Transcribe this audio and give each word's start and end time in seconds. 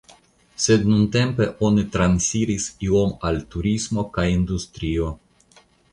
Sed 0.63 0.85
nuntempe 0.91 1.47
oni 1.67 1.83
transiris 1.97 2.65
iome 2.87 3.19
al 3.31 3.37
turismo 3.57 4.07
kaj 4.17 4.29
industrio. 4.39 5.13